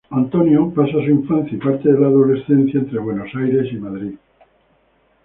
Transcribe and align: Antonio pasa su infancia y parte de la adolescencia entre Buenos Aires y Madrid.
Antonio 0.09 0.71
pasa 0.73 0.93
su 0.93 1.11
infancia 1.11 1.53
y 1.55 1.59
parte 1.59 1.93
de 1.93 1.99
la 1.99 2.07
adolescencia 2.07 2.79
entre 2.79 2.97
Buenos 2.97 3.29
Aires 3.35 3.71
y 3.71 3.75
Madrid. 3.77 4.13